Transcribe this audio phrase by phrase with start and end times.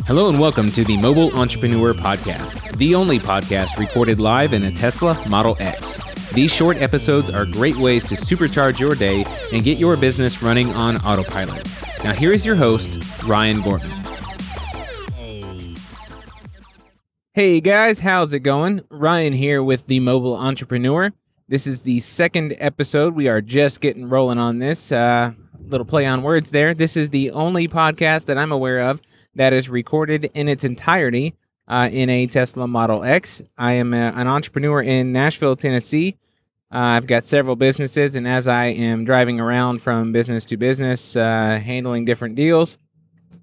[0.00, 4.72] Hello and welcome to the Mobile Entrepreneur Podcast, the only podcast recorded live in a
[4.72, 5.98] Tesla Model X.
[6.32, 10.70] These short episodes are great ways to supercharge your day and get your business running
[10.70, 11.64] on autopilot.
[12.02, 13.90] Now, here is your host, Ryan Gordon.
[17.34, 18.80] Hey guys, how's it going?
[18.90, 21.12] Ryan here with the Mobile Entrepreneur.
[21.48, 23.14] This is the second episode.
[23.14, 24.90] We are just getting rolling on this.
[24.90, 25.32] Uh,
[25.68, 26.74] little play on words there.
[26.74, 29.00] This is the only podcast that I'm aware of
[29.34, 31.34] that is recorded in its entirety
[31.68, 33.42] uh, in a Tesla Model X.
[33.58, 36.16] I am a, an entrepreneur in Nashville, Tennessee.
[36.72, 41.16] Uh, I've got several businesses, and as I am driving around from business to business,
[41.16, 42.78] uh, handling different deals,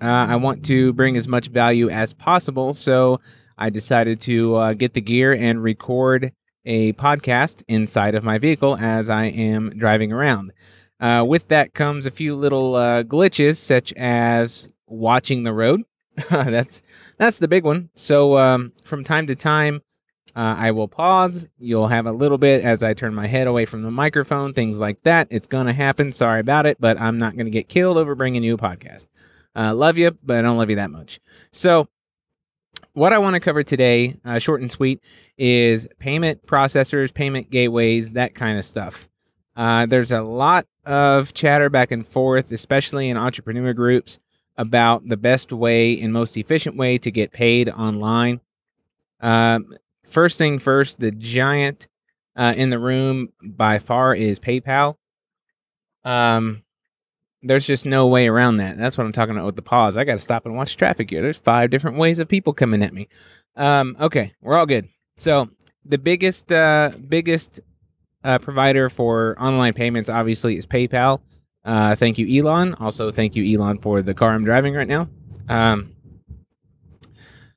[0.00, 2.74] uh, I want to bring as much value as possible.
[2.74, 3.20] So
[3.58, 6.32] I decided to uh, get the gear and record
[6.64, 10.52] a podcast inside of my vehicle as I am driving around.
[11.02, 15.82] Uh, with that comes a few little glitches, such as watching the road.
[16.30, 16.82] that's
[17.18, 17.90] that's the big one.
[17.94, 19.80] So um, from time to time,
[20.36, 21.46] uh, I will pause.
[21.58, 24.78] You'll have a little bit as I turn my head away from the microphone, things
[24.78, 25.28] like that.
[25.30, 26.12] It's gonna happen.
[26.12, 29.06] Sorry about it, but I'm not gonna get killed over bringing you a podcast.
[29.54, 31.20] Uh, love you, but I don't love you that much.
[31.52, 31.88] So
[32.94, 35.00] what I want to cover today, uh, short and sweet,
[35.36, 39.08] is payment processors, payment gateways, that kind of stuff.
[39.56, 44.18] Uh, there's a lot of chatter back and forth, especially in entrepreneur groups,
[44.56, 48.40] about the best way and most efficient way to get paid online.
[49.20, 49.74] Um,
[50.04, 51.88] first thing first, the giant
[52.36, 54.96] uh, in the room by far is PayPal.
[56.04, 56.62] Um,
[57.42, 58.78] there's just no way around that.
[58.78, 59.96] That's what I'm talking about with the pause.
[59.96, 61.22] I got to stop and watch traffic here.
[61.22, 63.08] There's five different ways of people coming at me.
[63.56, 64.88] Um, okay, we're all good.
[65.16, 65.48] So
[65.84, 67.60] the biggest, uh, biggest
[68.24, 71.20] uh, provider for online payments obviously is PayPal.
[71.64, 72.74] Uh, thank you, Elon.
[72.74, 75.08] Also, thank you, Elon, for the car I'm driving right now.
[75.48, 75.92] Um,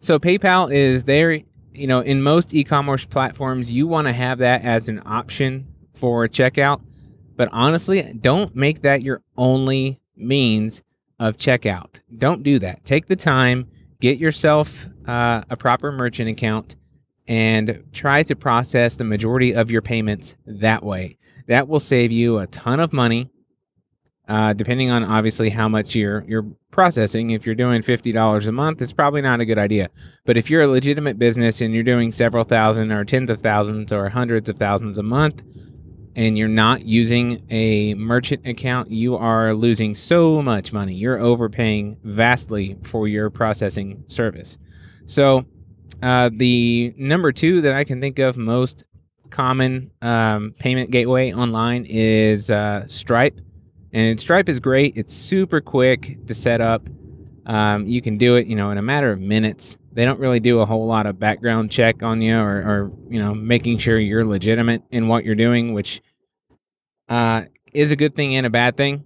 [0.00, 1.40] so PayPal is there.
[1.72, 6.26] You know, in most e-commerce platforms, you want to have that as an option for
[6.28, 6.82] checkout.
[7.36, 10.82] But honestly, don't make that your only means
[11.20, 12.00] of checkout.
[12.18, 12.84] Don't do that.
[12.84, 13.68] Take the time,
[14.00, 16.76] get yourself uh, a proper merchant account,
[17.28, 21.18] and try to process the majority of your payments that way.
[21.48, 23.30] That will save you a ton of money
[24.30, 27.30] uh, depending on obviously how much you're you're processing.
[27.30, 29.90] If you're doing fifty dollars a month, it's probably not a good idea.
[30.24, 33.92] But if you're a legitimate business and you're doing several thousand or tens of thousands
[33.92, 35.42] or hundreds of thousands a month,
[36.14, 40.94] and you're not using a merchant account, you are losing so much money.
[40.94, 44.58] You're overpaying vastly for your processing service.
[45.06, 45.44] So,
[46.02, 48.84] uh, the number two that I can think of most
[49.30, 53.40] common um, payment gateway online is uh, Stripe.
[53.92, 54.96] And Stripe is great.
[54.96, 56.88] It's super quick to set up.
[57.46, 59.78] Um, you can do it, you know, in a matter of minutes.
[59.92, 63.20] They don't really do a whole lot of background check on you or, or you
[63.20, 66.00] know, making sure you're legitimate in what you're doing, which
[67.08, 69.04] uh, is a good thing and a bad thing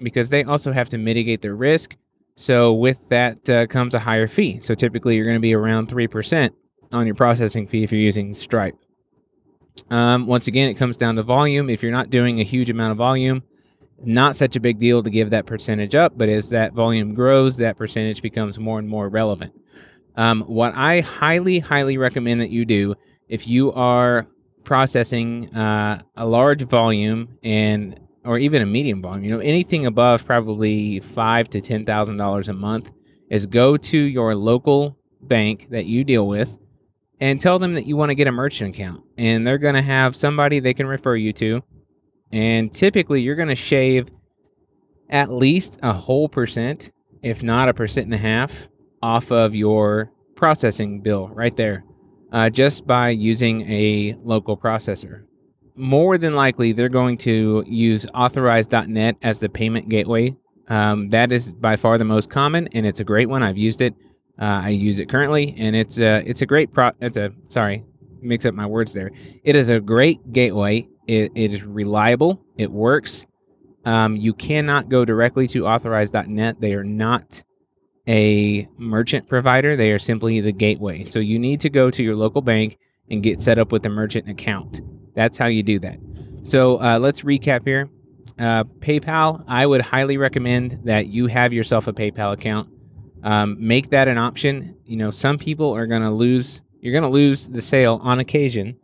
[0.00, 1.96] because they also have to mitigate their risk.
[2.40, 4.60] So with that uh, comes a higher fee.
[4.60, 6.50] So typically you're going to be around 3%
[6.92, 8.76] on your processing fee if you're using Stripe.
[9.90, 11.68] Um, once again, it comes down to volume.
[11.68, 13.42] If you're not doing a huge amount of volume,
[14.04, 17.56] not such a big deal to give that percentage up, but as that volume grows,
[17.56, 19.52] that percentage becomes more and more relevant.
[20.14, 22.94] Um, what I highly, highly recommend that you do
[23.26, 24.28] if you are
[24.62, 30.24] processing uh, a large volume and or even a medium volume, you know, anything above
[30.24, 32.92] probably five to ten thousand dollars a month,
[33.30, 36.56] is go to your local bank that you deal with
[37.20, 39.82] and tell them that you want to get a merchant account, and they're going to
[39.82, 41.62] have somebody they can refer you to
[42.32, 44.08] and typically, you're going to shave
[45.10, 46.90] at least a whole percent,
[47.22, 48.68] if not a percent and a half,
[49.02, 51.84] off of your processing bill right there,
[52.32, 55.24] uh, just by using a local processor.
[55.78, 60.36] More than likely, they're going to use authorize.net as the payment gateway.
[60.68, 63.42] Um, that is by far the most common, and it's a great one.
[63.42, 63.94] I've used it.
[64.40, 66.90] Uh, I use it currently, and it's a it's a great pro.
[67.00, 67.84] It's a sorry,
[68.20, 69.10] mix up my words there.
[69.44, 72.40] It is a great gateway it, it is reliable.
[72.56, 73.26] It works.
[73.84, 76.60] Um, you cannot go directly to authorize.net.
[76.60, 77.42] They are not
[78.06, 79.74] a merchant provider.
[79.74, 81.04] They are simply the gateway.
[81.04, 82.78] So you need to go to your local bank
[83.10, 84.82] and get set up with a merchant account.
[85.14, 85.98] That's how you do that.
[86.42, 87.88] So uh, let's recap here.
[88.38, 92.68] Uh, PayPal, I would highly recommend that you have yourself a PayPal account.
[93.24, 94.76] Um, make that an option.
[94.84, 98.20] You know, some people are going to lose, you're going to lose the sale on
[98.20, 98.76] occasion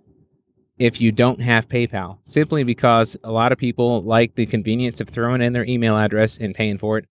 [0.77, 5.09] if you don't have PayPal, simply because a lot of people like the convenience of
[5.09, 7.07] throwing in their email address and paying for it,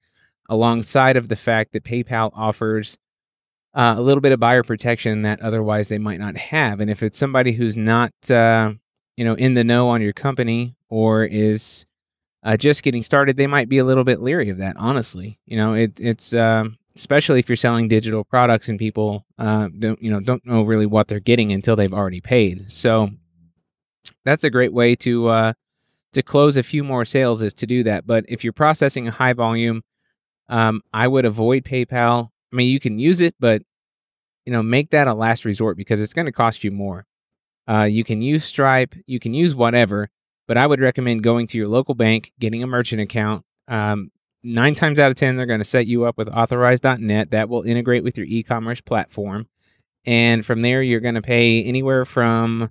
[0.50, 2.98] alongside of the fact that PayPal offers
[3.74, 6.82] uh, a little bit of buyer protection that otherwise they might not have.
[6.82, 8.74] And if it's somebody who's not, uh,
[9.18, 11.86] you know, in the know on your company or is
[12.44, 14.76] uh, just getting started, they might be a little bit leery of that.
[14.78, 19.70] Honestly, you know, it, it's um, especially if you're selling digital products and people uh,
[19.80, 22.72] don't, you know, don't know really what they're getting until they've already paid.
[22.72, 23.10] So
[24.26, 25.54] that's a great way to uh,
[26.14, 28.06] to close a few more sales is to do that.
[28.06, 29.84] But if you're processing a high volume,
[30.50, 32.30] um, I would avoid PayPal.
[32.52, 33.64] I mean, you can use it, but
[34.46, 37.06] you know, make that a last resort because it's going to cost you more.
[37.68, 40.10] Uh, you can use Stripe, you can use whatever,
[40.48, 43.46] but I would recommend going to your local bank, getting a merchant account.
[43.68, 44.12] Um,
[44.44, 47.64] nine times out of 10, they're going to set you up with authorize.net that will
[47.64, 49.48] integrate with your e commerce platform.
[50.06, 52.70] And from there, you're going to pay anywhere from,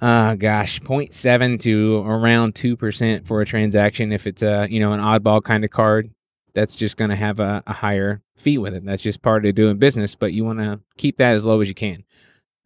[0.00, 5.00] uh, gosh, 0.7 to around 2% for a transaction if it's a, you know, an
[5.00, 6.10] oddball kind of card
[6.54, 8.84] that's just going to have a, a, higher fee with it.
[8.84, 11.68] That's just part of doing business, but you want to keep that as low as
[11.68, 12.02] you can.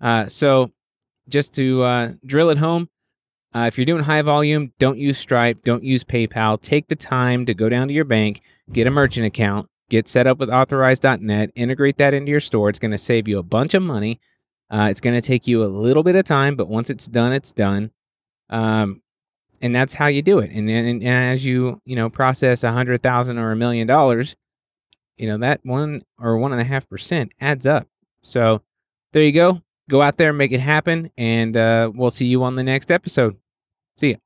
[0.01, 0.71] Uh, so,
[1.29, 2.89] just to uh, drill it home,
[3.55, 6.61] uh, if you're doing high volume, don't use Stripe, don't use PayPal.
[6.61, 8.41] Take the time to go down to your bank,
[8.73, 12.69] get a merchant account, get set up with authorize.net, integrate that into your store.
[12.69, 14.21] It's going to save you a bunch of money.
[14.71, 17.33] Uh, it's going to take you a little bit of time, but once it's done,
[17.33, 17.93] it's done.
[18.51, 19.03] Um,
[19.61, 20.51] and that's how you do it.
[20.53, 24.37] And then and, as you you know process a hundred thousand or a million dollars,
[25.17, 27.87] you know that one or one and a half percent adds up.
[28.23, 28.63] So
[29.13, 29.63] there you go.
[29.89, 32.91] Go out there and make it happen, and uh, we'll see you on the next
[32.91, 33.37] episode.
[33.99, 34.17] See ya.